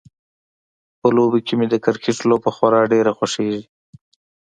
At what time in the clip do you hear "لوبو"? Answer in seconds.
1.15-1.39